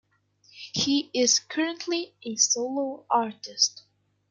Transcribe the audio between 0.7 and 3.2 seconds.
He is currently a solo